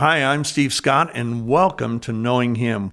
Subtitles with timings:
[0.00, 2.92] Hi, I'm Steve Scott, and welcome to Knowing Him.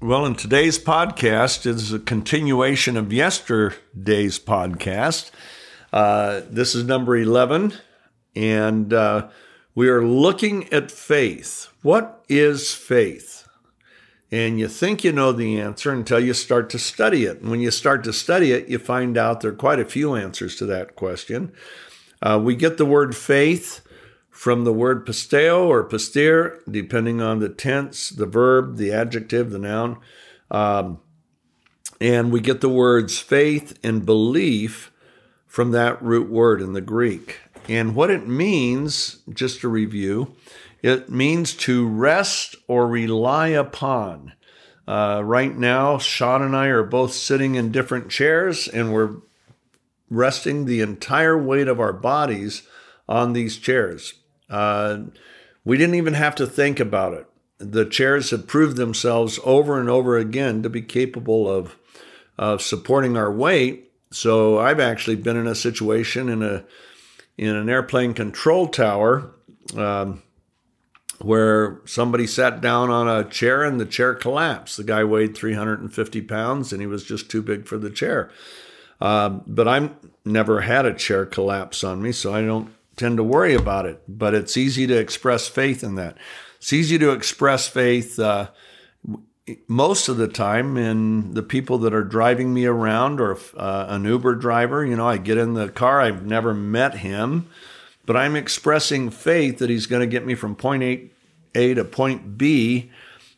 [0.00, 5.32] Well, in today's podcast is a continuation of yesterday's podcast.
[5.92, 7.72] Uh, this is number 11,
[8.34, 9.28] and uh,
[9.74, 11.68] we are looking at faith.
[11.82, 13.48] What is faith?
[14.30, 17.42] And you think you know the answer until you start to study it.
[17.42, 20.14] And when you start to study it, you find out there are quite a few
[20.14, 21.52] answers to that question.
[22.22, 23.82] Uh, we get the word faith
[24.30, 29.58] from the word pisteo or pistis, depending on the tense, the verb, the adjective, the
[29.58, 29.98] noun.
[30.50, 31.00] Um,
[32.00, 34.90] and we get the words faith and belief
[35.46, 37.40] from that root word in the Greek.
[37.68, 40.34] And what it means, just to review,
[40.82, 44.32] it means to rest or rely upon.
[44.86, 49.16] Uh, right now, Sean and I are both sitting in different chairs and we're
[50.10, 52.62] resting the entire weight of our bodies
[53.08, 54.14] on these chairs.
[54.50, 54.98] Uh,
[55.64, 57.26] we didn't even have to think about it.
[57.58, 61.76] The chairs have proved themselves over and over again to be capable of,
[62.36, 63.92] of supporting our weight.
[64.10, 66.64] So I've actually been in a situation in a
[67.36, 69.34] in an airplane control tower
[69.76, 70.22] um,
[71.20, 74.76] where somebody sat down on a chair and the chair collapsed.
[74.76, 78.30] The guy weighed 350 pounds and he was just too big for the chair.
[79.00, 79.90] Uh, but I've
[80.24, 84.00] never had a chair collapse on me, so I don't tend to worry about it,
[84.06, 86.16] but it's easy to express faith in that.
[86.58, 88.50] It's easy to express faith uh,
[89.66, 94.04] most of the time in the people that are driving me around or uh, an
[94.04, 94.84] Uber driver.
[94.84, 97.48] You know, I get in the car, I've never met him,
[98.06, 101.10] but I'm expressing faith that he's going to get me from point
[101.54, 102.90] A, to point B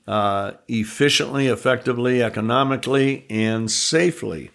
[0.06, 4.50] uh, efficiently, effectively, economically, and safely.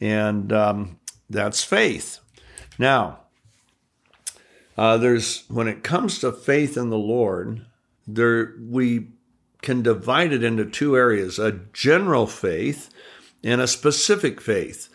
[0.00, 1.00] And um,
[1.30, 2.18] that's faith.
[2.78, 3.20] Now,
[4.76, 7.64] uh, there's when it comes to faith in the Lord,
[8.06, 9.08] there we
[9.62, 12.90] can divide it into two areas: a general faith
[13.42, 14.88] and a specific faith.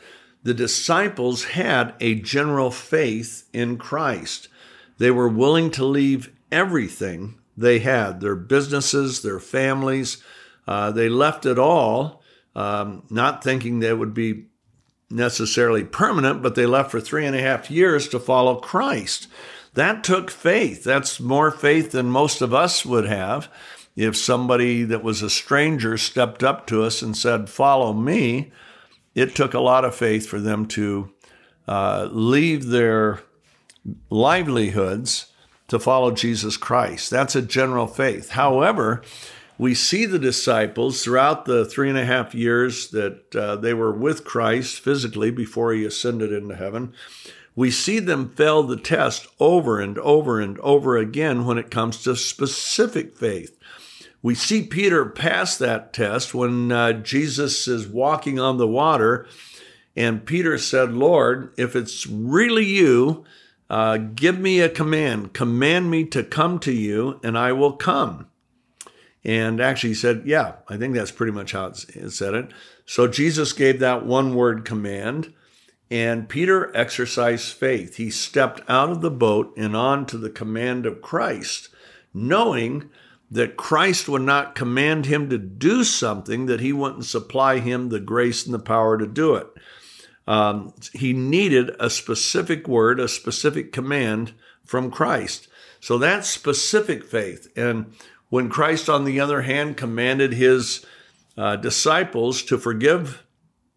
[0.44, 4.48] The disciples had a general faith in Christ.
[4.98, 10.24] They were willing to leave everything they had their businesses, their families.
[10.68, 12.22] Uh, they left it all,
[12.56, 14.46] um, not thinking they would be
[15.10, 19.28] necessarily permanent, but they left for three and a half years to follow Christ.
[19.74, 20.84] That took faith.
[20.84, 23.50] That's more faith than most of us would have.
[23.98, 28.52] If somebody that was a stranger stepped up to us and said, Follow me,
[29.14, 31.12] it took a lot of faith for them to
[31.68, 33.20] uh, leave their
[34.10, 35.34] livelihoods
[35.68, 37.10] to follow Jesus Christ.
[37.10, 38.30] That's a general faith.
[38.30, 39.02] However,
[39.58, 43.92] we see the disciples throughout the three and a half years that uh, they were
[43.92, 46.94] with Christ physically before he ascended into heaven
[47.58, 52.04] we see them fail the test over and over and over again when it comes
[52.04, 53.57] to specific faith.
[54.28, 59.26] We see Peter pass that test when uh, Jesus is walking on the water,
[59.96, 63.24] and Peter said, Lord, if it's really you,
[63.70, 65.32] uh, give me a command.
[65.32, 68.28] Command me to come to you, and I will come.
[69.24, 72.52] And actually, he said, Yeah, I think that's pretty much how it said it.
[72.86, 75.34] So Jesus gave that one word command.
[75.90, 77.96] And Peter exercised faith.
[77.96, 81.70] He stepped out of the boat and on to the command of Christ,
[82.14, 82.90] knowing
[83.30, 88.00] that Christ would not command him to do something that he wouldn't supply him the
[88.00, 89.48] grace and the power to do it.
[90.26, 94.34] Um, he needed a specific word, a specific command
[94.66, 95.48] from Christ.
[95.80, 97.48] So that's specific faith.
[97.56, 97.94] And
[98.30, 100.86] when Christ, on the other hand, commanded his
[101.38, 103.24] uh, disciples to forgive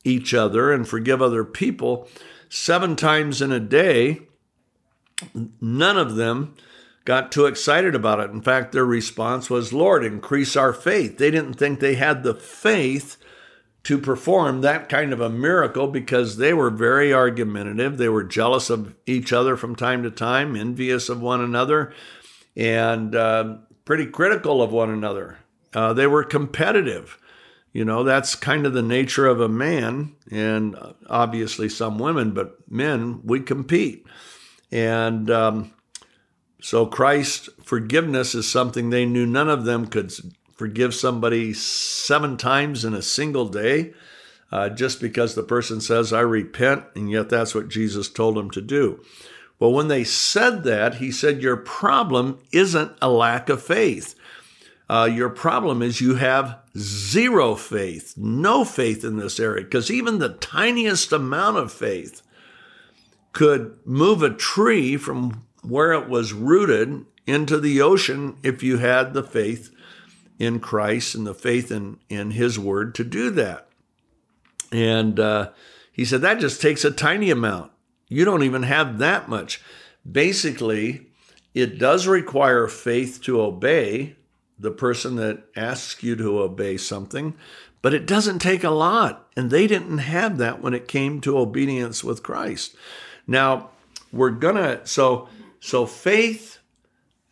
[0.03, 2.09] each other and forgive other people
[2.49, 4.23] seven times in a day,
[5.61, 6.55] none of them
[7.11, 8.31] got too excited about it.
[8.31, 11.19] In fact, their response was, Lord, increase our faith.
[11.19, 13.17] They didn't think they had the faith
[13.83, 17.99] to perform that kind of a miracle because they were very argumentative.
[17.99, 21.93] They were jealous of each other from time to time, envious of one another,
[22.55, 25.39] and uh, pretty critical of one another.
[25.75, 27.19] Uh, they were competitive.
[27.73, 30.77] You know, that's kind of the nature of a man, and
[31.09, 34.07] obviously some women, but men, we compete.
[34.71, 35.73] And um,
[36.63, 40.13] so Christ's forgiveness is something they knew none of them could
[40.55, 43.95] forgive somebody seven times in a single day
[44.53, 48.51] uh, just because the person says, I repent, and yet that's what Jesus told them
[48.51, 49.03] to do.
[49.59, 54.15] Well, when they said that, he said, Your problem isn't a lack of faith.
[54.89, 60.19] Uh, your problem is you have zero faith, no faith in this area, because even
[60.19, 62.23] the tiniest amount of faith
[63.33, 69.15] could move a tree from where it was rooted into the ocean if you had
[69.15, 69.71] the faith
[70.39, 73.69] in Christ and the faith in, in His Word to do that.
[74.73, 75.51] And uh,
[75.93, 77.73] he said, that just takes a tiny amount.
[78.09, 79.61] You don't even have that much.
[80.11, 81.07] Basically,
[81.55, 84.17] it does require faith to obey
[84.59, 87.35] the person that asks you to obey something,
[87.83, 89.27] but it doesn't take a lot.
[89.37, 92.77] And they didn't have that when it came to obedience with Christ.
[93.27, 93.71] Now,
[94.13, 95.29] we're gonna so
[95.61, 96.59] so faith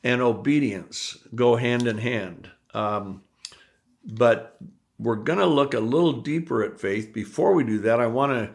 [0.04, 2.50] and obedience go hand in hand.
[2.72, 3.22] Um,
[4.04, 4.58] but
[4.98, 7.12] we're going to look a little deeper at faith.
[7.12, 8.50] Before we do that, I want to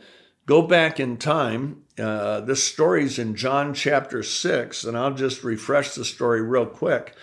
[0.46, 1.84] go back in time.
[1.98, 7.16] Uh, this story's in John chapter 6, and I'll just refresh the story real quick.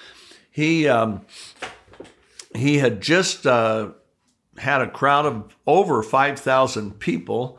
[0.50, 1.22] He, um,
[2.54, 3.90] he had just uh,
[4.58, 7.58] had a crowd of over 5,000 people,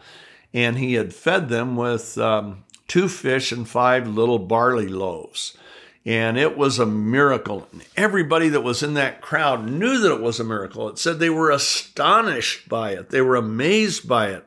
[0.54, 5.58] and he had fed them with um, two fish and five little barley loaves
[6.06, 7.66] and it was a miracle.
[7.96, 10.90] Everybody that was in that crowd knew that it was a miracle.
[10.90, 14.46] It said they were astonished by it, they were amazed by it.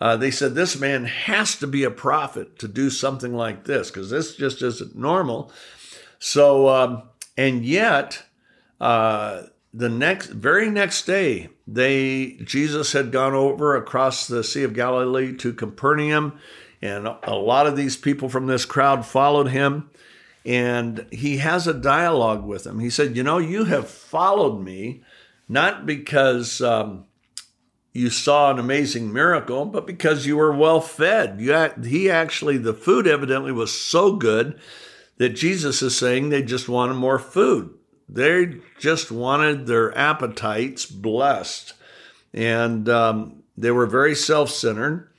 [0.00, 3.90] Uh, they said, This man has to be a prophet to do something like this
[3.90, 5.52] because this just isn't normal.
[6.20, 7.02] So, um,
[7.36, 8.22] and yet,
[8.80, 9.42] uh,
[9.74, 15.34] the next, very next day, they Jesus had gone over across the Sea of Galilee
[15.36, 16.38] to Capernaum,
[16.82, 19.90] and a lot of these people from this crowd followed him
[20.44, 22.78] and he has a dialogue with him.
[22.78, 25.02] He said, You know, you have followed me
[25.48, 27.04] not because um,
[27.92, 31.40] you saw an amazing miracle, but because you were well fed.
[31.40, 34.58] You, he actually, the food evidently was so good
[35.18, 37.74] that Jesus is saying they just wanted more food.
[38.08, 41.74] They just wanted their appetites blessed.
[42.32, 45.09] And um, they were very self centered.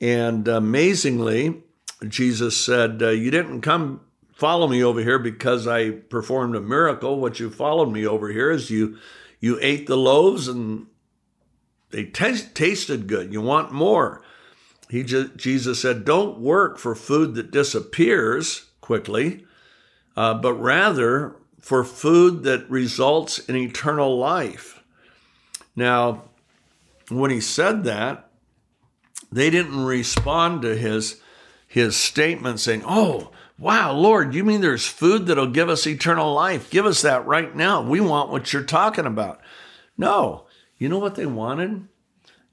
[0.00, 1.62] And amazingly,
[2.06, 4.00] Jesus said, uh, You didn't come
[4.38, 7.18] follow me over here because I performed a miracle.
[7.20, 8.98] What you followed me over here is you
[9.40, 10.86] you ate the loaves and
[11.90, 13.32] they t- tasted good.
[13.32, 14.22] You want more.
[14.90, 19.44] He just, Jesus said, "Don't work for food that disappears quickly,
[20.16, 24.82] uh, but rather for food that results in eternal life."
[25.74, 26.24] Now,
[27.08, 28.27] when he said that,
[29.30, 31.20] they didn't respond to his
[31.66, 36.70] his statement saying, "Oh, Wow, Lord, you mean there's food that'll give us eternal life?
[36.70, 37.82] Give us that right now.
[37.82, 39.40] We want what you're talking about.
[39.96, 40.46] No,
[40.76, 41.88] you know what they wanted?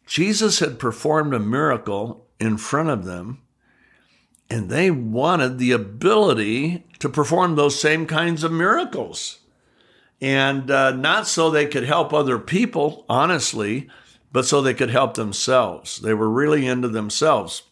[0.08, 3.42] Jesus had performed a miracle in front of them,
[4.50, 9.40] and they wanted the ability to perform those same kinds of miracles.
[10.20, 13.90] And uh, not so they could help other people, honestly,
[14.36, 16.02] but so they could help themselves.
[16.02, 17.64] They were really into themselves.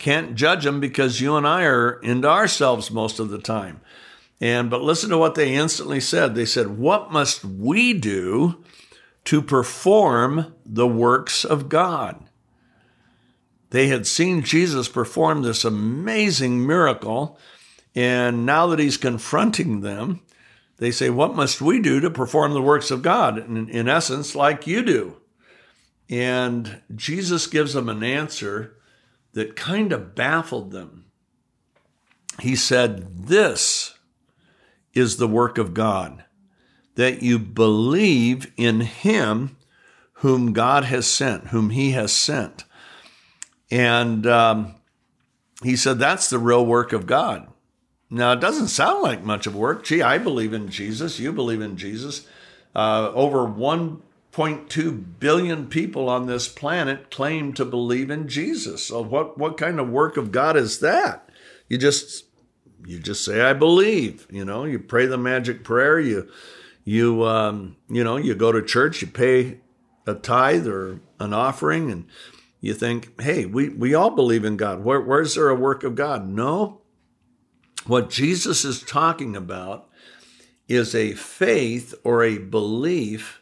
[0.00, 3.80] Can't judge them because you and I are into ourselves most of the time.
[4.40, 6.34] And but listen to what they instantly said.
[6.34, 8.56] They said, "What must we do
[9.26, 12.24] to perform the works of God?"
[13.70, 17.38] They had seen Jesus perform this amazing miracle,
[17.94, 20.22] and now that he's confronting them,
[20.78, 23.38] they say, What must we do to perform the works of God?
[23.38, 25.19] In, essence, like you do.
[26.10, 28.76] And Jesus gives them an answer
[29.32, 31.06] that kind of baffled them.
[32.40, 33.94] He said, This
[34.92, 36.24] is the work of God,
[36.96, 39.56] that you believe in Him
[40.14, 42.64] whom God has sent, whom He has sent.
[43.70, 44.74] And um,
[45.62, 47.46] he said, That's the real work of God.
[48.10, 49.84] Now, it doesn't sound like much of work.
[49.84, 51.20] Gee, I believe in Jesus.
[51.20, 52.26] You believe in Jesus.
[52.74, 58.86] Uh, over one 0.2 billion people on this planet claim to believe in Jesus.
[58.86, 61.28] So what what kind of work of God is that?
[61.68, 62.26] You just
[62.86, 66.28] you just say I believe, you know, you pray the magic prayer, you
[66.84, 69.58] you um, you know, you go to church, you pay
[70.06, 72.06] a tithe or an offering and
[72.60, 74.84] you think, "Hey, we we all believe in God.
[74.84, 76.82] Where, where's there a work of God?" No.
[77.86, 79.88] What Jesus is talking about
[80.68, 83.39] is a faith or a belief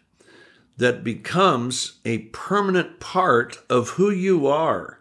[0.78, 5.00] that becomes a permanent part of who you are.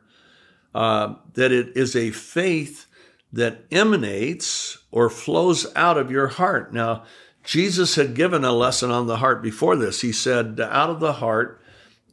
[0.75, 2.85] Uh, that it is a faith
[3.31, 6.73] that emanates or flows out of your heart.
[6.73, 7.03] Now,
[7.43, 10.01] Jesus had given a lesson on the heart before this.
[10.01, 11.61] He said, out of the heart,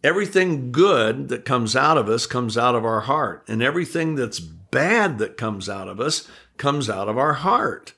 [0.02, 4.40] everything good that comes out of us comes out of our heart, and everything that's
[4.40, 7.94] bad that comes out of us comes out of our heart.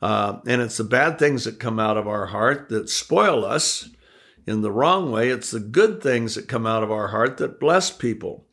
[0.00, 3.90] Uh, and it's the bad things that come out of our heart that spoil us
[4.50, 5.30] in the wrong way.
[5.30, 8.44] It's the good things that come out of our heart that bless people.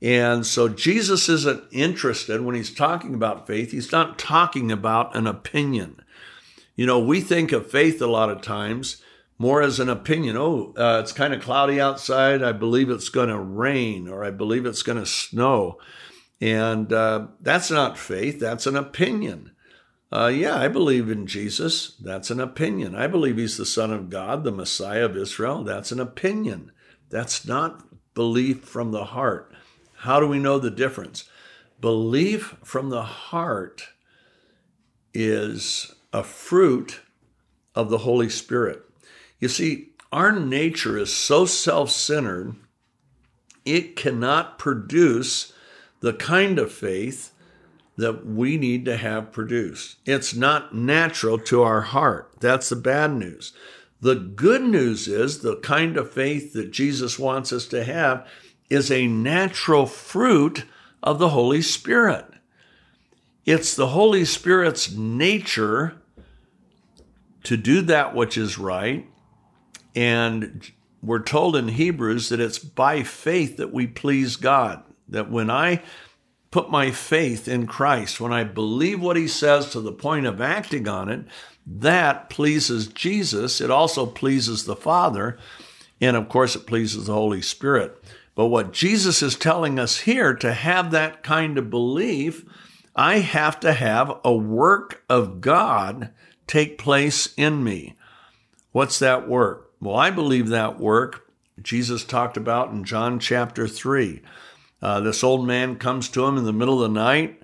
[0.00, 5.26] And so Jesus isn't interested when he's talking about faith, he's not talking about an
[5.26, 6.02] opinion.
[6.74, 9.02] You know, we think of faith a lot of times
[9.38, 10.36] more as an opinion.
[10.36, 12.42] Oh, uh, it's kind of cloudy outside.
[12.42, 15.78] I believe it's going to rain or I believe it's going to snow.
[16.40, 19.51] And uh, that's not faith, that's an opinion.
[20.12, 21.96] Uh, yeah, I believe in Jesus.
[21.98, 22.94] That's an opinion.
[22.94, 25.64] I believe he's the Son of God, the Messiah of Israel.
[25.64, 26.70] That's an opinion.
[27.08, 29.54] That's not belief from the heart.
[29.96, 31.24] How do we know the difference?
[31.80, 33.88] Belief from the heart
[35.14, 37.00] is a fruit
[37.74, 38.82] of the Holy Spirit.
[39.40, 42.54] You see, our nature is so self centered,
[43.64, 45.54] it cannot produce
[46.00, 47.32] the kind of faith
[47.96, 49.98] that we need to have produced.
[50.06, 52.32] It's not natural to our heart.
[52.40, 53.52] That's the bad news.
[54.00, 58.26] The good news is the kind of faith that Jesus wants us to have
[58.68, 60.64] is a natural fruit
[61.02, 62.24] of the Holy Spirit.
[63.44, 65.98] It's the Holy Spirit's nature
[67.44, 69.06] to do that which is right.
[69.94, 70.70] And
[71.02, 74.82] we're told in Hebrews that it's by faith that we please God.
[75.08, 75.82] That when I
[76.52, 80.40] put my faith in Christ, when I believe what he says to the point of
[80.40, 81.24] acting on it,
[81.66, 83.60] that pleases Jesus.
[83.60, 85.38] It also pleases the Father.
[86.00, 88.00] And of course, it pleases the Holy Spirit.
[88.34, 92.44] But what Jesus is telling us here to have that kind of belief,
[92.94, 96.12] I have to have a work of God
[96.46, 97.96] take place in me.
[98.72, 99.72] What's that work?
[99.80, 101.26] Well, I believe that work
[101.60, 104.20] Jesus talked about in John chapter 3.
[104.82, 107.40] Uh, this old man comes to him in the middle of the night.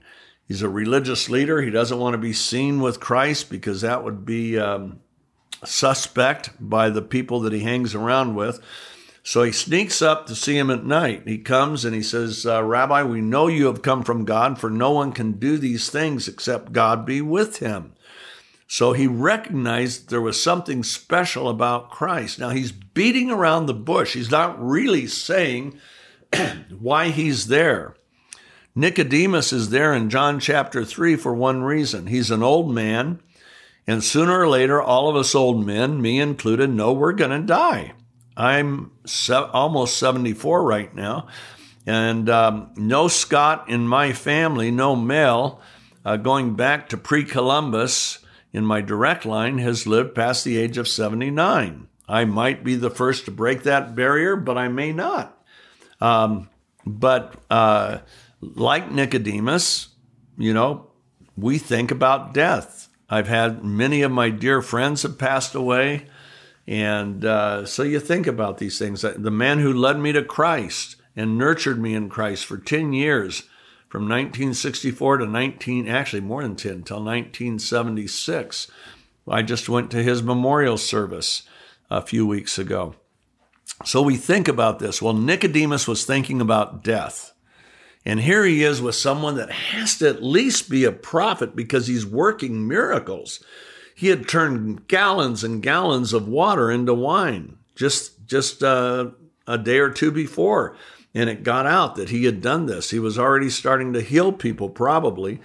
[0.46, 1.62] He's a religious leader.
[1.62, 5.00] He doesn't want to be seen with Christ because that would be um,
[5.64, 8.60] suspect by the people that he hangs around with.
[9.22, 11.24] So he sneaks up to see him at night.
[11.26, 14.70] He comes and he says, uh, Rabbi, we know you have come from God, for
[14.70, 17.92] no one can do these things except God be with him.
[18.66, 22.38] So he recognized there was something special about Christ.
[22.38, 24.14] Now he's beating around the bush.
[24.14, 25.78] He's not really saying
[26.78, 27.94] why he's there.
[28.74, 32.06] Nicodemus is there in John chapter 3 for one reason.
[32.06, 33.20] He's an old man,
[33.86, 37.46] and sooner or later, all of us old men, me included, know we're going to
[37.46, 37.94] die.
[38.36, 41.26] I'm se- almost 74 right now.
[41.86, 45.60] And um, no Scott in my family, no male,
[46.04, 48.18] uh, going back to pre Columbus
[48.52, 51.88] in my direct line, has lived past the age of 79.
[52.06, 55.37] I might be the first to break that barrier, but I may not.
[56.00, 56.48] Um,
[56.86, 57.98] but uh,
[58.40, 59.88] like Nicodemus,
[60.36, 60.86] you know,
[61.36, 62.88] we think about death.
[63.10, 66.06] I've had many of my dear friends have passed away.
[66.66, 69.00] And uh, so you think about these things.
[69.00, 73.44] The man who led me to Christ and nurtured me in Christ for 10 years,
[73.88, 78.70] from 1964 to 19, actually more than 10, until 1976.
[79.26, 81.42] I just went to his memorial service
[81.90, 82.94] a few weeks ago.
[83.84, 85.00] So we think about this.
[85.00, 87.32] Well, Nicodemus was thinking about death.
[88.04, 91.86] And here he is with someone that has to at least be a prophet because
[91.86, 93.44] he's working miracles.
[93.94, 99.10] He had turned gallons and gallons of water into wine just just uh,
[99.46, 100.76] a day or two before,
[101.14, 102.90] and it got out that he had done this.
[102.90, 105.40] He was already starting to heal people, probably.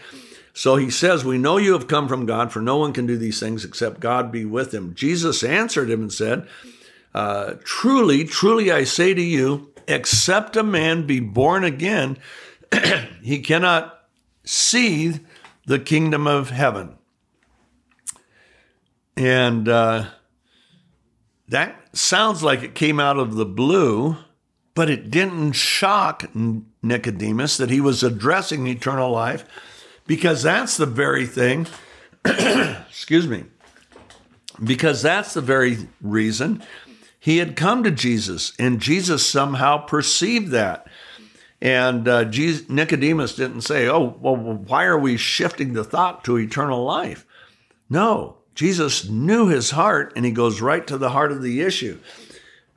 [0.53, 3.17] So he says, We know you have come from God, for no one can do
[3.17, 4.95] these things except God be with him.
[4.95, 6.47] Jesus answered him and said,
[7.13, 12.17] uh, Truly, truly, I say to you, except a man be born again,
[13.21, 13.99] he cannot
[14.43, 15.19] see
[15.65, 16.95] the kingdom of heaven.
[19.15, 20.05] And uh,
[21.47, 24.17] that sounds like it came out of the blue,
[24.73, 26.25] but it didn't shock
[26.81, 29.45] Nicodemus that he was addressing eternal life
[30.07, 31.67] because that's the very thing,
[32.25, 33.43] excuse me,
[34.63, 36.63] because that's the very reason
[37.23, 40.85] he had come to Jesus, and Jesus somehow perceived that.
[41.61, 46.37] And uh, Jesus, Nicodemus didn't say, Oh, well, why are we shifting the thought to
[46.37, 47.25] eternal life?
[47.89, 51.97] No, Jesus knew his heart, and he goes right to the heart of the issue.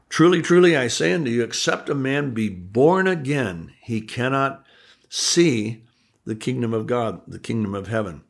[0.09, 4.65] Truly, truly, I say unto you, except a man be born again, he cannot
[5.09, 5.83] see
[6.25, 8.23] the kingdom of God, the kingdom of heaven.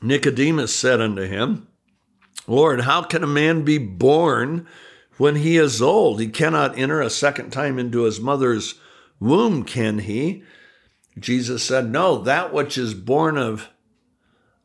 [0.00, 1.66] Nicodemus said unto him,
[2.46, 4.68] Lord, how can a man be born
[5.18, 6.20] when he is old?
[6.20, 8.74] He cannot enter a second time into his mother's
[9.20, 10.42] womb, can he?
[11.18, 13.68] Jesus said, No, that which is born of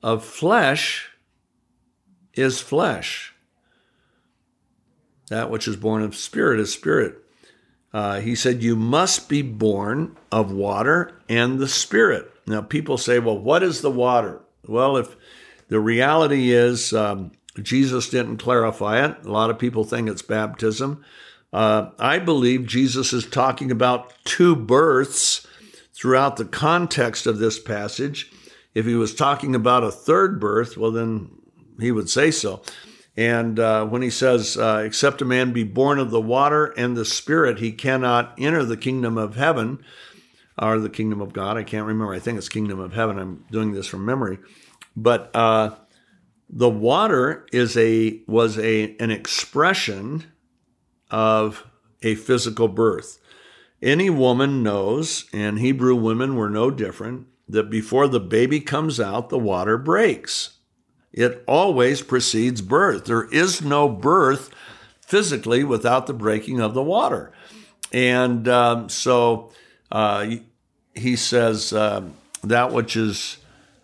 [0.04, 1.12] of flesh
[2.34, 3.34] is flesh.
[5.30, 7.18] That which is born of spirit is spirit.
[7.94, 12.32] Uh, he said, You must be born of water and the spirit.
[12.46, 14.42] Now, people say, Well, what is the water?
[14.68, 15.16] Well, if
[15.68, 17.32] the reality is um,
[17.62, 21.04] Jesus didn't clarify it, a lot of people think it's baptism.
[21.52, 25.46] Uh, I believe Jesus is talking about two births
[25.94, 28.32] throughout the context of this passage.
[28.74, 31.30] If he was talking about a third birth, well, then
[31.80, 32.62] he would say so.
[33.18, 36.96] And uh, when he says, uh, except a man be born of the water and
[36.96, 39.84] the Spirit, he cannot enter the kingdom of heaven
[40.58, 41.58] or the kingdom of God.
[41.58, 42.14] I can't remember.
[42.14, 43.20] I think it's kingdom of heaven.
[43.20, 44.40] I'm doing this from memory.
[44.96, 45.76] But uh,
[46.52, 50.26] the water is a was a an expression
[51.10, 51.66] of
[52.02, 53.20] a physical birth.
[53.82, 59.30] Any woman knows, and Hebrew women were no different, that before the baby comes out,
[59.30, 60.58] the water breaks.
[61.12, 63.06] It always precedes birth.
[63.06, 64.52] There is no birth
[65.02, 67.34] physically without the breaking of the water.
[67.92, 69.52] And um, so
[69.92, 70.36] uh,
[70.94, 72.04] he says, uh,
[72.44, 73.38] that which is,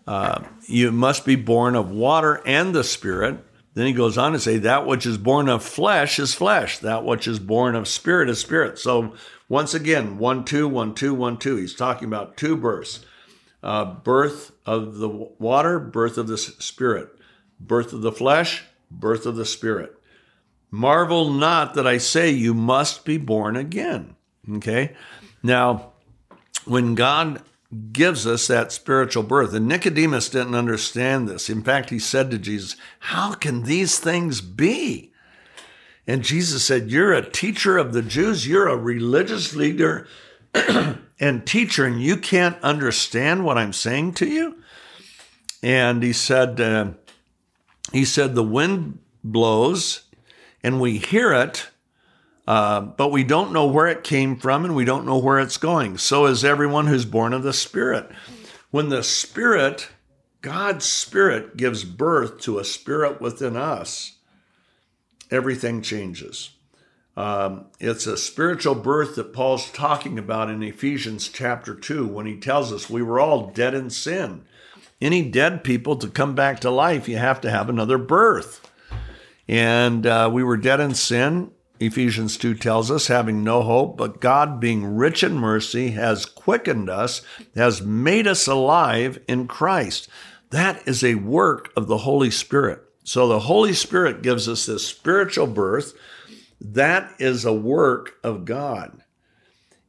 [0.08, 3.44] uh, you must be born of water and the Spirit.
[3.74, 7.04] Then he goes on to say, that which is born of flesh is flesh, that
[7.04, 8.76] which is born of spirit is spirit.
[8.78, 9.14] So
[9.48, 11.56] once again, one, two, one, two, one, two.
[11.56, 13.04] He's talking about two births
[13.62, 17.10] uh, birth of the water, birth of the spirit
[17.60, 19.94] birth of the flesh, birth of the spirit.
[20.70, 24.16] Marvel not that I say you must be born again.
[24.50, 24.94] Okay?
[25.42, 25.92] Now,
[26.64, 27.42] when God
[27.92, 31.50] gives us that spiritual birth, and Nicodemus didn't understand this.
[31.50, 35.12] In fact, he said to Jesus, How can these things be?
[36.06, 40.06] And Jesus said, You're a teacher of the Jews, you're a religious leader
[40.54, 44.62] and teacher, and you can't understand what I'm saying to you?
[45.62, 46.92] And he said, uh,
[47.92, 50.08] he said, The wind blows
[50.62, 51.68] and we hear it,
[52.48, 55.58] uh, but we don't know where it came from and we don't know where it's
[55.58, 55.98] going.
[55.98, 58.10] So is everyone who's born of the Spirit.
[58.70, 59.88] When the Spirit,
[60.40, 64.16] God's Spirit, gives birth to a spirit within us,
[65.30, 66.50] everything changes.
[67.16, 72.36] Um, it's a spiritual birth that Paul's talking about in Ephesians chapter 2 when he
[72.36, 74.46] tells us we were all dead in sin
[75.00, 78.70] any dead people to come back to life, you have to have another birth.
[79.46, 84.20] And uh, we were dead in sin, Ephesians 2 tells us, having no hope, but
[84.20, 87.22] God, being rich in mercy, has quickened us,
[87.54, 90.08] has made us alive in Christ.
[90.50, 92.82] That is a work of the Holy Spirit.
[93.04, 95.94] So the Holy Spirit gives us this spiritual birth.
[96.60, 99.02] That is a work of God.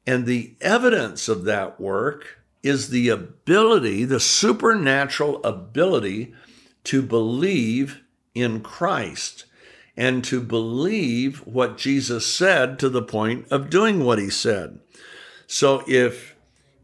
[0.06, 6.34] And the evidence of that work is the ability, the supernatural ability
[6.86, 8.02] to believe
[8.34, 9.46] in Christ
[9.98, 14.80] and to believe what Jesus said to the point of doing what he said.
[15.48, 16.36] So if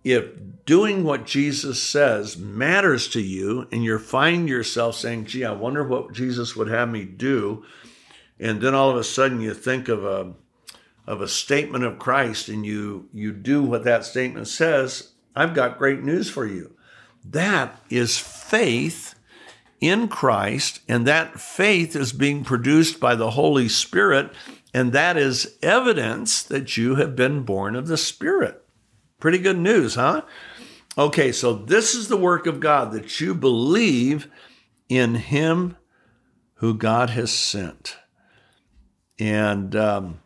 [0.03, 0.25] if
[0.65, 5.83] doing what Jesus says matters to you and you find yourself saying, gee, I wonder
[5.83, 7.65] what Jesus would have me do,
[8.39, 10.33] and then all of a sudden you think of a
[11.07, 15.77] of a statement of Christ and you you do what that statement says, I've got
[15.77, 16.75] great news for you.
[17.23, 19.14] That is faith
[19.79, 24.31] in Christ, and that faith is being produced by the Holy Spirit,
[24.73, 28.63] and that is evidence that you have been born of the Spirit.
[29.19, 30.21] Pretty good news, huh?
[30.97, 34.31] Okay, so this is the work of God that you believe
[34.88, 35.77] in Him
[36.55, 37.97] who God has sent.
[39.19, 40.19] And um,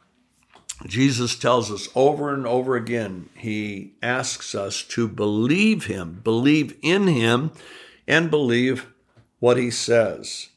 [0.85, 7.07] Jesus tells us over and over again, he asks us to believe him, believe in
[7.07, 7.51] him,
[8.07, 8.88] and believe
[9.39, 10.49] what he says.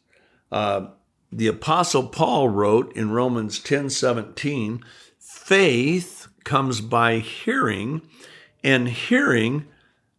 [0.50, 0.88] Uh,
[1.30, 4.84] the Apostle Paul wrote in Romans 10 17,
[5.18, 8.02] faith comes by hearing,
[8.62, 9.66] and hearing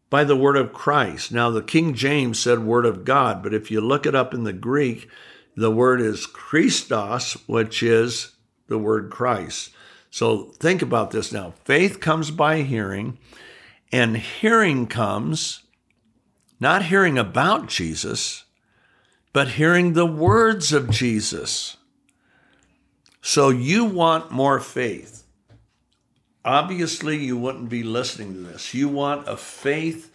[0.10, 1.32] by the word of Christ.
[1.32, 4.44] Now, the King James said word of God, but if you look it up in
[4.44, 5.08] the Greek,
[5.56, 8.36] the word is Christos, which is
[8.68, 9.72] the word Christ.
[10.10, 11.54] So think about this now.
[11.66, 13.18] Faith comes by hearing,
[13.92, 15.64] and hearing comes
[16.60, 18.43] not hearing about Jesus,
[19.34, 21.78] but hearing the words of Jesus.
[23.22, 25.26] So you want more faith.
[26.46, 28.74] Obviously, you wouldn't be listening to this.
[28.74, 30.12] You want a faith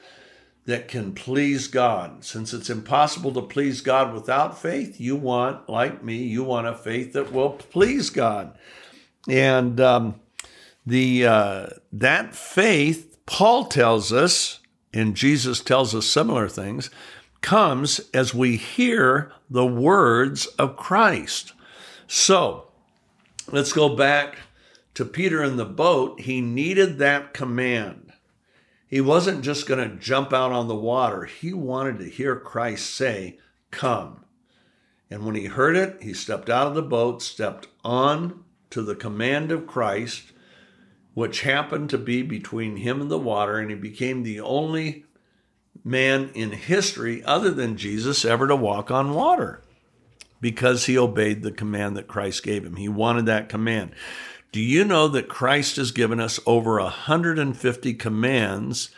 [0.67, 2.23] that can please God.
[2.23, 6.75] Since it's impossible to please God without faith, you want, like me, you want a
[6.75, 8.57] faith that will please God.
[9.27, 10.21] And um,
[10.85, 14.61] the uh, that faith, Paul tells us,
[14.93, 16.91] and Jesus tells us similar things,
[17.41, 21.53] comes as we hear the words of Christ.
[22.07, 22.69] So
[23.51, 24.39] let's go back
[24.95, 26.21] to Peter in the boat.
[26.21, 28.13] He needed that command.
[28.89, 32.95] He wasn't just going to jump out on the water, he wanted to hear Christ
[32.95, 33.39] say,
[33.71, 34.25] Come.
[35.11, 38.95] And when he heard it, he stepped out of the boat, stepped on to the
[38.95, 40.33] command of Christ,
[41.15, 45.05] which happened to be between him and the water, and he became the only
[45.85, 49.63] man in history other than Jesus ever to walk on water
[50.41, 52.77] because he obeyed the command that Christ gave him.
[52.77, 53.93] He wanted that command.
[54.53, 58.91] Do you know that Christ has given us over 150 commands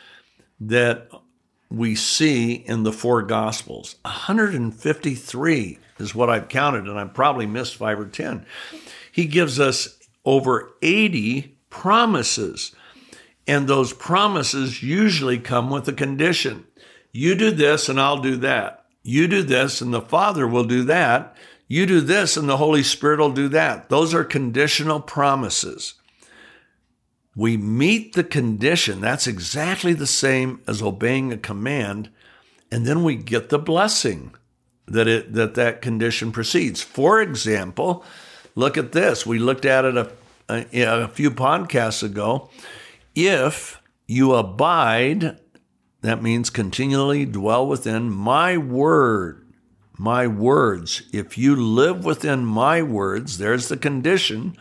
[0.60, 1.08] that
[1.70, 3.96] we see in the four Gospels?
[4.02, 8.46] 153 is what I've counted, and I've probably missed five or 10.
[9.10, 12.74] He gives us over 80 promises,
[13.46, 16.64] and those promises usually come with a condition.
[17.12, 18.86] You do this, and I'll do that.
[19.02, 21.36] You do this, and the Father will do that.
[21.68, 23.88] You do this, and the Holy Spirit will do that.
[23.88, 25.94] Those are conditional promises.
[27.36, 29.00] We meet the condition.
[29.00, 32.10] That's exactly the same as obeying a command,
[32.70, 34.34] and then we get the blessing
[34.86, 36.82] that it that that condition precedes.
[36.82, 38.04] For example,
[38.54, 39.24] look at this.
[39.24, 40.10] We looked at it a,
[40.48, 42.50] a, a few podcasts ago.
[43.14, 45.38] If you abide
[46.02, 49.46] that means continually dwell within my word,
[49.98, 51.02] my words.
[51.12, 54.56] If you live within my words, there's the condition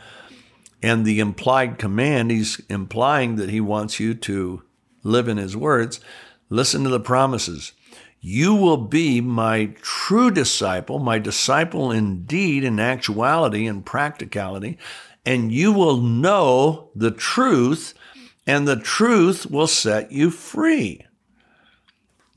[0.82, 2.32] and the implied command.
[2.32, 4.64] He's implying that he wants you to
[5.04, 6.00] live in his words.
[6.50, 7.72] Listen to the promises.
[8.22, 14.78] You will be my true disciple, my disciple indeed, in actuality and practicality,
[15.26, 17.94] and you will know the truth,
[18.46, 21.06] and the truth will set you free.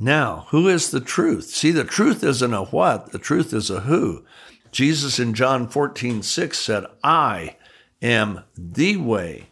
[0.03, 1.45] Now, who is the truth?
[1.45, 4.25] See, the truth isn't a what, the truth is a who.
[4.73, 7.55] Jesus in John 14, 6 said, I
[8.03, 9.51] am the way,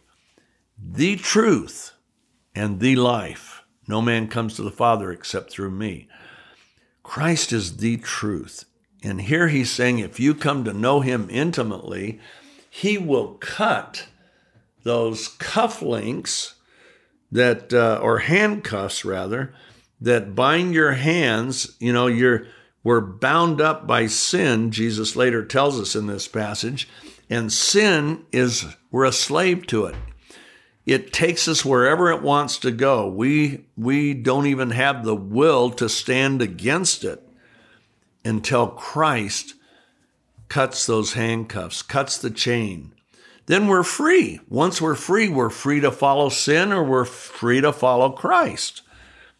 [0.77, 1.93] the truth,
[2.53, 3.63] and the life.
[3.87, 6.09] No man comes to the Father except through me.
[7.01, 8.65] Christ is the truth.
[9.01, 12.19] And here he's saying if you come to know him intimately,
[12.69, 14.07] he will cut
[14.83, 16.55] those cufflinks
[17.31, 19.53] that, uh, or handcuffs rather,
[20.01, 22.47] that bind your hands, you know, you're
[22.83, 26.89] we're bound up by sin, Jesus later tells us in this passage,
[27.29, 29.95] and sin is we're a slave to it.
[30.87, 33.07] It takes us wherever it wants to go.
[33.07, 37.23] We we don't even have the will to stand against it
[38.25, 39.53] until Christ
[40.49, 42.93] cuts those handcuffs, cuts the chain.
[43.45, 44.39] Then we're free.
[44.49, 48.81] Once we're free, we're free to follow sin or we're free to follow Christ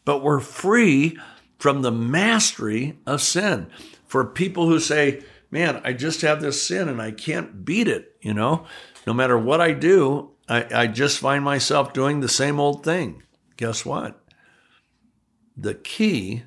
[0.05, 1.17] but we're free
[1.57, 3.67] from the mastery of sin.
[4.07, 8.15] For people who say, man, I just have this sin and I can't beat it,
[8.21, 8.65] you know,
[9.05, 13.23] no matter what I do, I, I just find myself doing the same old thing.
[13.57, 14.19] Guess what?
[15.55, 16.43] The key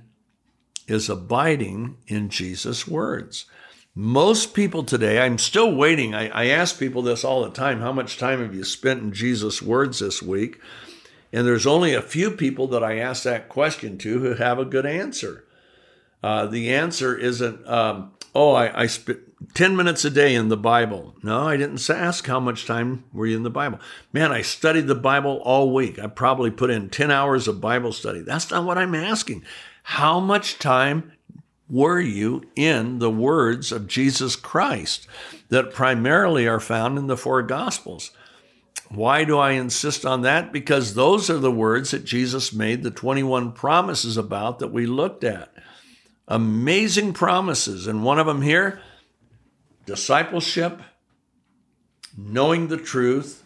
[0.86, 3.46] is abiding in Jesus' words.
[3.94, 6.14] Most people today, I'm still waiting.
[6.14, 9.12] I, I ask people this all the time how much time have you spent in
[9.12, 10.60] Jesus' words this week?
[11.34, 14.64] And there's only a few people that I ask that question to who have a
[14.64, 15.44] good answer.
[16.22, 19.18] Uh, the answer isn't, um, oh, I, I spent
[19.54, 21.16] 10 minutes a day in the Bible.
[21.24, 23.80] No, I didn't ask how much time were you in the Bible.
[24.12, 25.98] Man, I studied the Bible all week.
[25.98, 28.20] I probably put in 10 hours of Bible study.
[28.20, 29.42] That's not what I'm asking.
[29.82, 31.12] How much time
[31.68, 35.08] were you in the words of Jesus Christ
[35.48, 38.12] that primarily are found in the four Gospels?
[38.94, 40.52] Why do I insist on that?
[40.52, 45.24] Because those are the words that Jesus made the 21 promises about that we looked
[45.24, 45.52] at.
[46.28, 47.87] Amazing promises.
[47.87, 48.80] And one of them here
[49.87, 50.80] discipleship,
[52.16, 53.44] knowing the truth,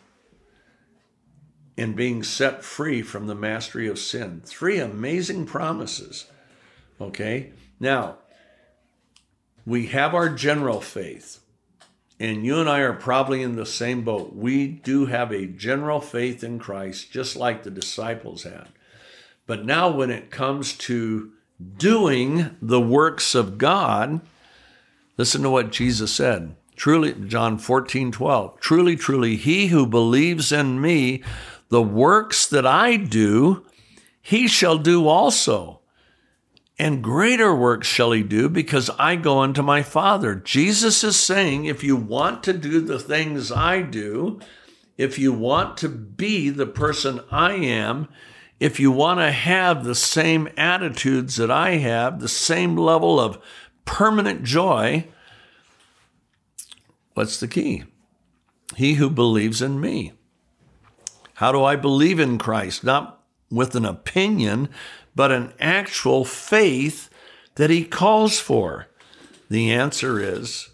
[1.77, 4.43] and being set free from the mastery of sin.
[4.45, 6.27] Three amazing promises.
[7.01, 7.53] Okay?
[7.79, 8.19] Now,
[9.65, 11.41] we have our general faith.
[12.21, 14.35] And you and I are probably in the same boat.
[14.35, 18.69] We do have a general faith in Christ, just like the disciples had.
[19.47, 21.33] But now, when it comes to
[21.77, 24.21] doing the works of God,
[25.17, 26.55] listen to what Jesus said.
[26.77, 28.61] Truly, John 14, 12.
[28.61, 31.23] Truly, truly, he who believes in me,
[31.69, 33.65] the works that I do,
[34.21, 35.78] he shall do also
[36.79, 40.35] and greater works shall he do because I go unto my Father.
[40.37, 44.38] Jesus is saying, if you want to do the things I do,
[44.97, 48.09] if you want to be the person I am,
[48.61, 53.38] if you want to have the same attitudes that I have, the same level of
[53.85, 55.07] permanent joy,
[57.14, 57.85] what's the key?
[58.77, 60.12] He who believes in me.
[61.35, 62.83] How do I believe in Christ?
[62.83, 64.69] Not with an opinion,
[65.14, 67.11] but an actual faith
[67.57, 68.87] that he calls for.
[69.51, 70.71] The answer is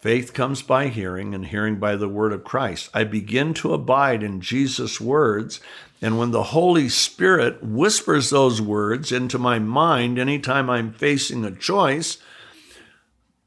[0.00, 2.90] faith comes by hearing, and hearing by the word of Christ.
[2.92, 5.60] I begin to abide in Jesus' words,
[6.00, 11.52] and when the Holy Spirit whispers those words into my mind anytime I'm facing a
[11.52, 12.18] choice,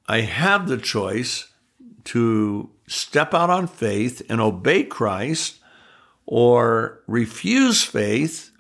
[0.08, 1.50] I have the choice
[2.06, 5.60] to step out on faith and obey Christ
[6.26, 8.52] or refuse faith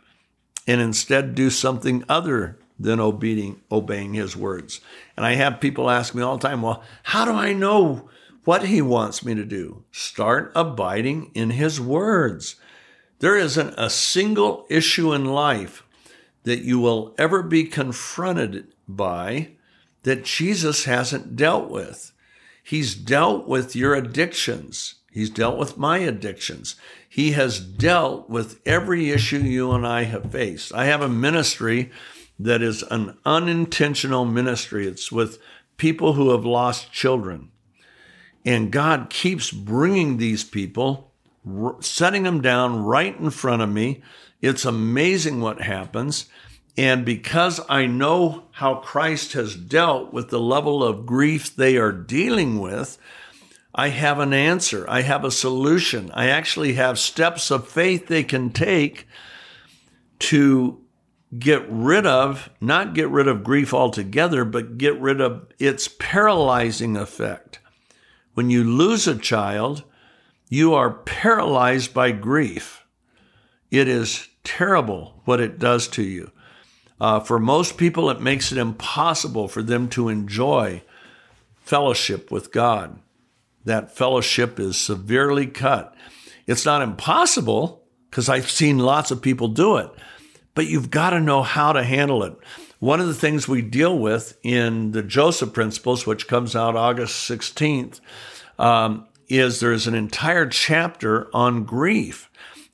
[0.67, 4.81] and instead do something other than obeying, obeying his words.
[5.15, 8.09] And I have people ask me all the time, well, how do I know
[8.43, 9.83] what he wants me to do?
[9.91, 12.55] Start abiding in his words.
[13.19, 15.83] There isn't a single issue in life
[16.43, 19.51] that you will ever be confronted by
[20.03, 22.11] that Jesus hasn't dealt with.
[22.63, 24.95] He's dealt with your addictions.
[25.15, 26.75] He's dealt with my addictions.
[27.07, 30.73] He has dealt with every issue you and I have faced.
[30.73, 31.89] I have a ministry
[32.37, 34.85] that is an unintentional ministry.
[34.85, 35.37] It's with
[35.77, 37.49] people who have lost children.
[38.43, 41.13] And God keeps bringing these people,
[41.79, 44.03] setting them down right in front of me.
[44.41, 46.25] It's amazing what happens.
[46.75, 51.93] And because I know how Christ has dealt with the level of grief they are
[51.93, 52.97] dealing with,
[53.77, 54.85] I have an answer.
[54.87, 56.09] I have a solution.
[56.13, 59.05] I actually have steps of faith they can take
[60.19, 60.81] to
[61.37, 66.95] get rid of, not get rid of grief altogether, but get rid of its paralyzing
[66.95, 67.59] effect.
[68.33, 69.83] When you lose a child,
[70.47, 72.85] you are paralyzed by grief.
[73.71, 76.31] It is terrible what it does to you.
[77.01, 80.81] Uh, for most people, it makes it impossible for them to enjoy
[81.57, 82.99] fellowship with God.
[83.65, 85.95] That fellowship is severely cut.
[86.47, 89.89] It's not impossible because I've seen lots of people do it,
[90.53, 92.37] but you've got to know how to handle it.
[92.79, 97.29] One of the things we deal with in the Joseph Principles, which comes out August
[97.29, 97.99] 16th,
[98.59, 102.29] um, is there's an entire chapter on grief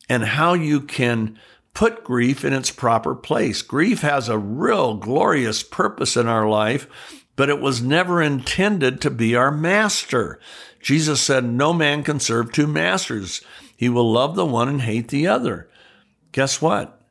[0.10, 1.40] and how you can
[1.74, 3.62] put grief in its proper place.
[3.62, 6.88] Grief has a real glorious purpose in our life,
[7.36, 10.40] but it was never intended to be our master.
[10.82, 13.42] Jesus said, No man can serve two masters.
[13.76, 15.70] He will love the one and hate the other.
[16.32, 17.02] Guess what?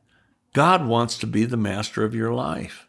[0.53, 2.87] God wants to be the master of your life.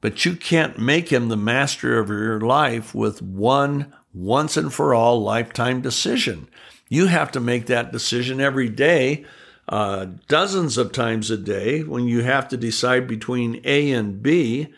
[0.00, 4.94] But you can't make him the master of your life with one once and for
[4.94, 6.48] all lifetime decision.
[6.88, 9.24] You have to make that decision every day
[9.68, 14.68] uh, dozens of times a day when you have to decide between A and B.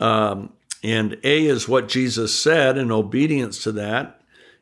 [0.00, 4.17] Um, and A is what Jesus said, in obedience to that,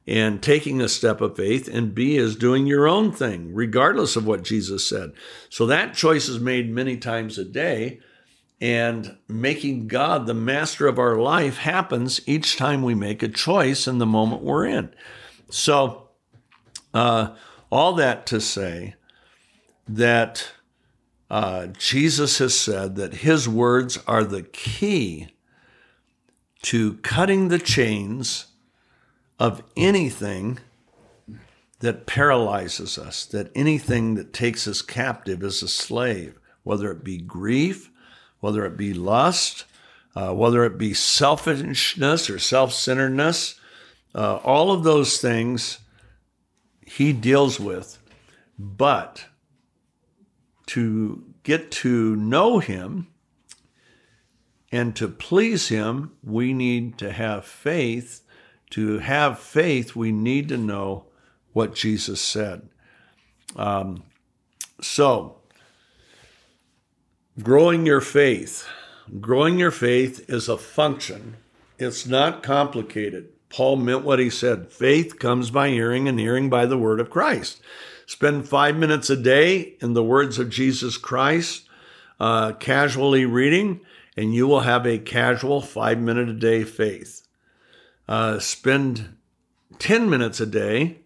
[0.06, 1.68] and taking a step of faith.
[1.68, 5.12] And B is doing your own thing, regardless of what Jesus said.
[5.48, 8.00] So that choice is made many times a day.
[8.58, 13.86] And making God the master of our life happens each time we make a choice
[13.86, 14.94] in the moment we're in.
[15.50, 16.08] So,
[16.94, 17.34] uh,
[17.70, 18.94] all that to say,
[19.88, 20.52] that
[21.30, 25.28] uh, Jesus has said that his words are the key
[26.62, 28.46] to cutting the chains
[29.38, 30.58] of anything
[31.80, 37.18] that paralyzes us, that anything that takes us captive as a slave, whether it be
[37.18, 37.90] grief,
[38.40, 39.64] whether it be lust,
[40.14, 43.60] uh, whether it be selfishness or self centeredness,
[44.14, 45.80] uh, all of those things
[46.86, 47.98] he deals with.
[48.58, 49.26] But
[50.66, 53.08] to get to know Him
[54.72, 58.22] and to please Him, we need to have faith.
[58.70, 61.04] To have faith, we need to know
[61.52, 62.68] what Jesus said.
[63.54, 64.02] Um,
[64.80, 65.36] so,
[67.42, 68.66] growing your faith.
[69.20, 71.36] Growing your faith is a function.
[71.78, 73.28] It's not complicated.
[73.48, 74.72] Paul meant what he said.
[74.72, 77.60] Faith comes by hearing, and hearing by the word of Christ.
[78.06, 81.68] Spend five minutes a day in the words of Jesus Christ,
[82.18, 83.80] uh, casually reading,
[84.16, 87.25] and you will have a casual five minute a day faith.
[88.08, 89.16] Uh, spend
[89.78, 90.98] 10 minutes a day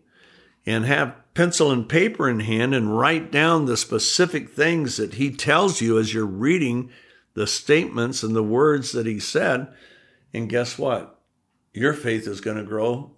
[0.67, 5.31] and have pencil and paper in hand and write down the specific things that he
[5.31, 6.91] tells you as you're reading
[7.35, 9.69] the statements and the words that he said.
[10.35, 11.19] And guess what?
[11.73, 13.13] Your faith is going to grow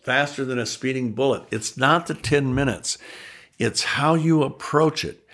[0.00, 1.42] faster than a speeding bullet.
[1.50, 2.98] It's not the 10 minutes,
[3.58, 5.24] it's how you approach it.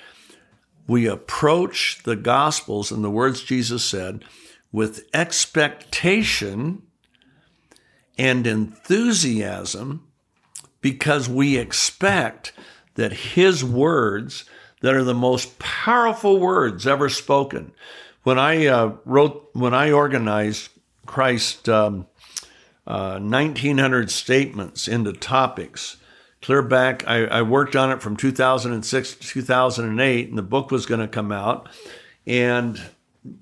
[0.86, 4.24] we approach the Gospels and the words Jesus said
[4.72, 6.82] with expectation
[8.18, 10.06] and enthusiasm
[10.80, 12.52] because we expect
[12.94, 14.44] that His words,
[14.80, 17.72] that are the most powerful words ever spoken.
[18.22, 20.70] When I uh, wrote, when I organized
[21.06, 22.06] Christ um,
[22.86, 25.96] uh, 1900 statements into topics,
[26.42, 27.06] clear back.
[27.06, 31.08] I, I, worked on it from 2006 to 2008, and the book was going to
[31.08, 31.70] come out.
[32.26, 32.80] And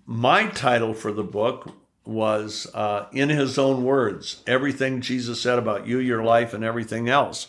[0.06, 1.72] my title for the book
[2.04, 7.08] was uh, In His Own Words Everything Jesus Said About You, Your Life, and Everything
[7.08, 7.48] Else.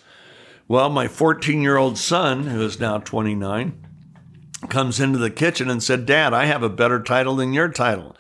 [0.68, 3.86] Well, my 14 year old son, who is now 29,
[4.70, 8.16] comes into the kitchen and said, Dad, I have a better title than your title.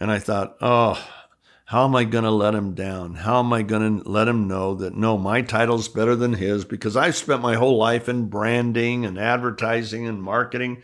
[0.00, 1.02] And I thought, oh,
[1.66, 3.14] how am I going to let him down?
[3.14, 6.64] How am I going to let him know that no, my title's better than his
[6.64, 10.82] because I've spent my whole life in branding and advertising and marketing.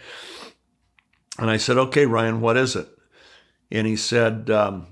[1.38, 2.88] And I said, okay, Ryan, what is it?
[3.72, 4.87] And he said, um,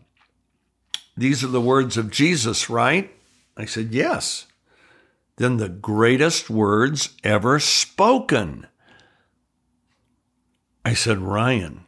[1.15, 3.13] these are the words of Jesus, right?
[3.55, 4.47] I said, yes.
[5.37, 8.67] Then the greatest words ever spoken.
[10.83, 11.85] I said, Ryan,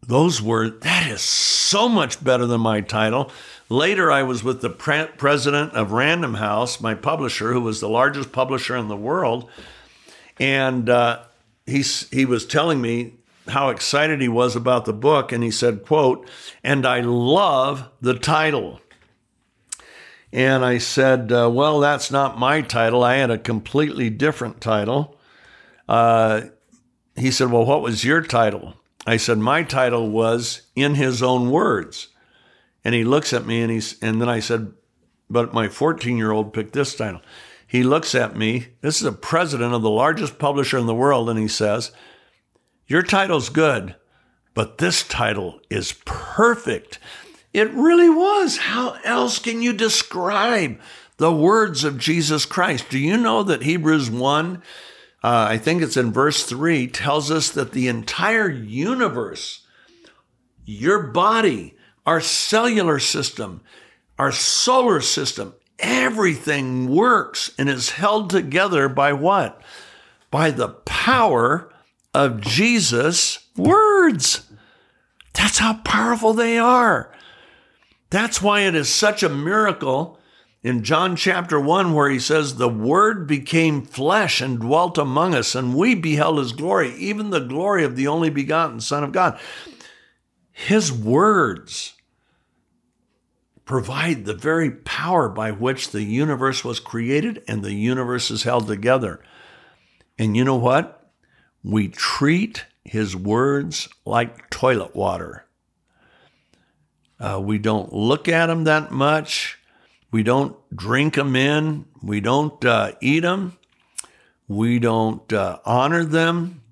[0.00, 3.30] those were, that is so much better than my title.
[3.68, 7.90] Later, I was with the pre- president of Random House, my publisher, who was the
[7.90, 9.50] largest publisher in the world.
[10.38, 11.24] And uh,
[11.66, 13.19] he, he was telling me
[13.50, 15.32] how excited he was about the book.
[15.32, 16.28] And he said, quote,
[16.62, 18.80] and I love the title.
[20.32, 23.02] And I said, uh, well, that's not my title.
[23.02, 25.16] I had a completely different title.
[25.88, 26.42] Uh,
[27.16, 28.74] he said, well, what was your title?
[29.06, 32.08] I said, My title was In His Own Words.
[32.84, 34.72] And he looks at me and he's, and then I said,
[35.28, 37.20] But my 14 year old picked this title.
[37.66, 38.68] He looks at me.
[38.80, 41.30] This is a president of the largest publisher in the world.
[41.30, 41.92] And he says,
[42.90, 43.94] Your title's good,
[44.52, 46.98] but this title is perfect.
[47.54, 48.56] It really was.
[48.56, 50.80] How else can you describe
[51.16, 52.90] the words of Jesus Christ?
[52.90, 54.62] Do you know that Hebrews 1
[55.22, 59.66] uh, I think it's in verse 3, tells us that the entire universe,
[60.64, 61.76] your body,
[62.06, 63.60] our cellular system,
[64.18, 69.60] our solar system, everything works and is held together by what?
[70.30, 71.70] By the power
[72.14, 74.48] of Jesus' words.
[75.34, 77.12] That's how powerful they are.
[78.10, 80.18] That's why it is such a miracle
[80.62, 85.54] in John chapter 1, where he says, The Word became flesh and dwelt among us,
[85.54, 89.40] and we beheld his glory, even the glory of the only begotten Son of God.
[90.52, 91.94] His words
[93.64, 98.66] provide the very power by which the universe was created and the universe is held
[98.66, 99.22] together.
[100.18, 100.99] And you know what?
[101.62, 105.46] We treat his words like toilet water.
[107.18, 109.58] Uh, we don't look at them that much.
[110.10, 111.84] We don't drink them in.
[112.02, 113.58] We don't uh, eat them.
[114.48, 116.62] We don't uh, honor them.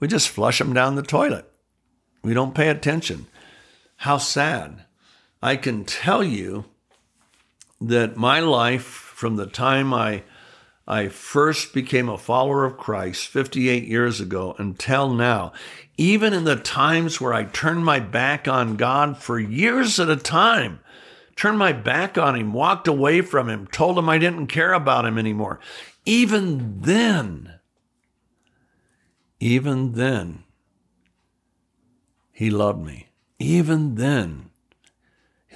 [0.00, 1.50] We just flush them down the toilet.
[2.22, 3.26] We don't pay attention.
[3.96, 4.84] How sad.
[5.42, 6.64] I can tell you
[7.80, 10.22] that my life from the time I
[10.90, 15.52] I first became a follower of Christ 58 years ago until now,
[15.98, 20.16] even in the times where I turned my back on God for years at a
[20.16, 20.80] time,
[21.36, 25.04] turned my back on him, walked away from him, told him I didn't care about
[25.04, 25.60] him anymore.
[26.06, 27.60] Even then,
[29.40, 30.44] even then,
[32.32, 33.10] he loved me.
[33.38, 34.48] Even then,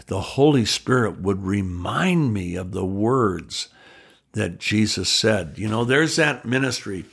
[0.09, 3.69] the Holy Spirit would remind me of the words
[4.33, 5.55] that Jesus said.
[5.57, 7.05] You know, there's that ministry.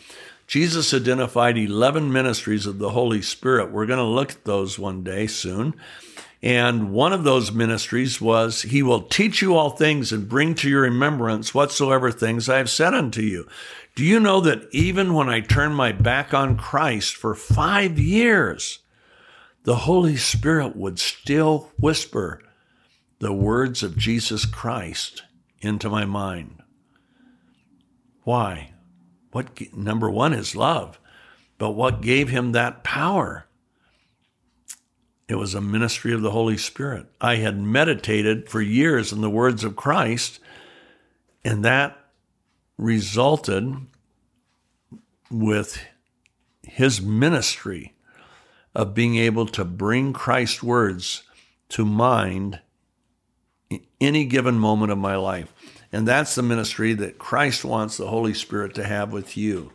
[0.48, 3.72] Jesus identified 11 ministries of the Holy Spirit.
[3.72, 5.76] We're going to look at those one day soon.
[6.42, 10.70] And one of those ministries was, He will teach you all things and bring to
[10.70, 13.48] your remembrance whatsoever things I have said unto you.
[13.96, 18.80] Do you know that even when I turned my back on Christ for five years,
[19.64, 22.42] the Holy Spirit would still whisper
[23.20, 25.24] the words of Jesus Christ
[25.62, 26.64] into my mind?
[28.24, 28.72] Why?
[29.32, 31.00] What number one is love,
[31.58, 33.46] but what gave him that power?
[35.28, 37.06] It was a ministry of the Holy Spirit.
[37.22, 40.40] I had meditated for years in the words of Christ,
[41.44, 41.98] and that
[42.78, 43.76] resulted
[45.30, 45.80] with
[46.64, 47.94] his ministry
[48.74, 51.24] of being able to bring Christ's words
[51.70, 52.60] to mind
[53.70, 55.54] in any given moment of my life.
[55.92, 59.72] And that's the ministry that Christ wants the Holy Spirit to have with you.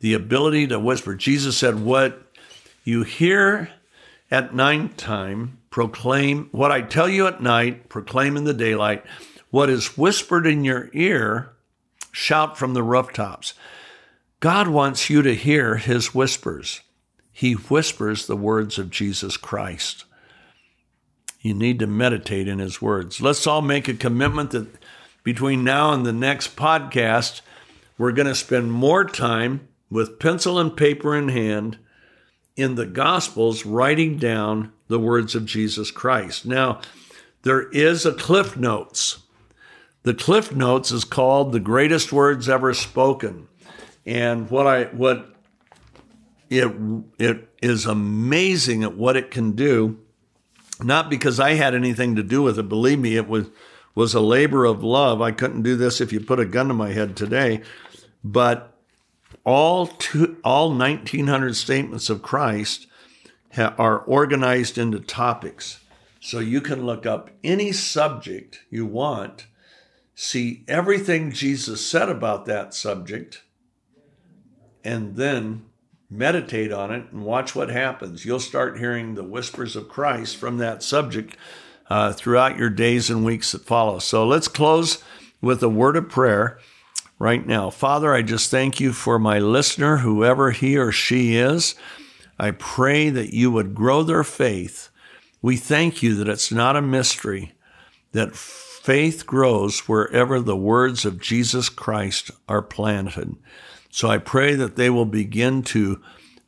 [0.00, 1.14] the ability to whisper.
[1.14, 2.30] Jesus said, What
[2.84, 3.70] you hear
[4.30, 6.48] at night time, proclaim.
[6.52, 9.02] What I tell you at night, proclaim in the daylight.
[9.50, 11.52] What is whispered in your ear,
[12.12, 13.54] shout from the rooftops.
[14.40, 16.82] God wants you to hear his whispers.
[17.32, 20.04] He whispers the words of Jesus Christ.
[21.40, 23.22] You need to meditate in his words.
[23.22, 24.68] Let's all make a commitment that
[25.24, 27.40] between now and the next podcast,
[27.98, 31.78] we're going to spend more time with pencil and paper in hand
[32.56, 36.46] in the Gospels writing down the words of Jesus Christ.
[36.46, 36.80] Now,
[37.42, 39.18] there is a Cliff Notes.
[40.02, 43.48] The Cliff Notes is called the greatest words ever spoken.
[44.06, 45.34] And what I what
[46.50, 46.70] it
[47.18, 49.98] it is amazing at what it can do.
[50.82, 52.68] Not because I had anything to do with it.
[52.68, 53.48] Believe me, it was
[53.94, 55.20] was a labor of love.
[55.22, 57.62] I couldn't do this if you put a gun to my head today.
[58.22, 58.74] But
[59.44, 59.90] all
[60.42, 62.86] all 1900 statements of Christ
[63.54, 65.80] ha- are organized into topics.
[66.20, 69.46] So you can look up any subject you want,
[70.14, 73.42] see everything Jesus said about that subject,
[74.82, 75.66] and then
[76.08, 78.24] meditate on it and watch what happens.
[78.24, 81.36] You'll start hearing the whispers of Christ from that subject
[81.88, 83.98] uh, throughout your days and weeks that follow.
[83.98, 85.02] So let's close
[85.40, 86.58] with a word of prayer
[87.18, 87.70] right now.
[87.70, 91.74] Father, I just thank you for my listener, whoever he or she is.
[92.38, 94.88] I pray that you would grow their faith.
[95.40, 97.52] We thank you that it's not a mystery,
[98.12, 103.36] that faith grows wherever the words of Jesus Christ are planted.
[103.90, 106.02] So I pray that they will begin to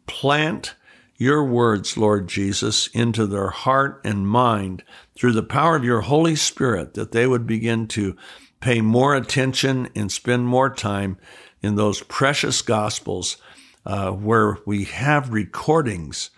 [0.07, 0.75] plant
[1.19, 6.37] your words, Lord Jesus, into their heart and mind through the power of your Holy
[6.37, 8.17] Spirit, that they would begin to
[8.61, 11.19] pay more attention and spend more time
[11.63, 13.37] in those precious gospels
[13.85, 16.31] uh, where we have recordings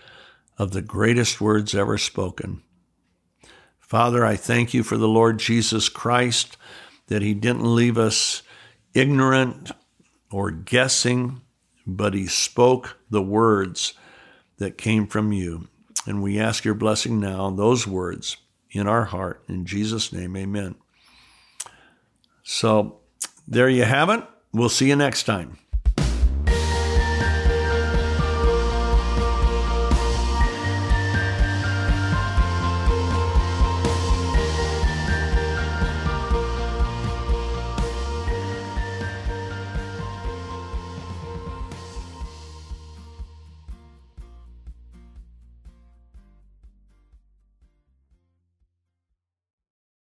[0.58, 2.62] of the greatest words ever spoken.
[3.78, 6.56] Father, I thank you for the Lord Jesus Christ,
[7.06, 8.42] that he didn't leave us
[8.92, 9.72] ignorant
[10.30, 11.40] or guessing,
[11.86, 13.94] but he spoke the words
[14.58, 15.68] that came from you.
[16.06, 18.36] And we ask your blessing now on those words
[18.70, 19.42] in our heart.
[19.48, 20.74] In Jesus' name, amen.
[22.42, 23.00] So
[23.46, 24.22] there you have it.
[24.52, 25.58] We'll see you next time.